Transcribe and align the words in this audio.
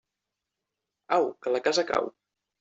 Au, 1.19 1.29
que 1.45 1.55
la 1.57 1.63
casa 1.69 1.87
cau. 1.93 2.13